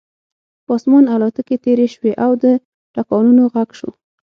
په 0.65 0.71
آسمان 0.77 1.05
الوتکې 1.13 1.55
تېرې 1.65 1.87
شوې 1.93 2.11
او 2.23 2.31
د 2.43 2.45
ټانکونو 2.93 3.43
غږ 3.53 3.69
شو 3.79 3.89